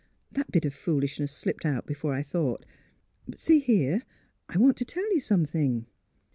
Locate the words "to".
4.77-4.83